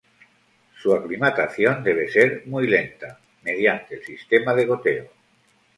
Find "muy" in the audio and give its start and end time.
2.47-2.65